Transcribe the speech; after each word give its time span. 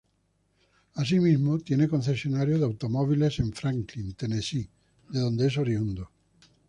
Asimismo, 0.95 1.59
tiene 1.59 1.87
concesionarios 1.87 2.59
de 2.59 2.65
automóviles 2.65 3.37
en 3.37 3.53
Franklin, 3.53 4.15
Tennessee, 4.15 4.67
de 5.09 5.19
donde 5.19 5.45
es 5.45 5.55
oriundo. 5.59 6.09